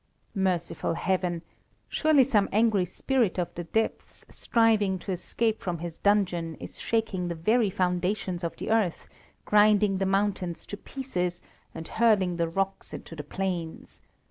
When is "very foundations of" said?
7.35-8.55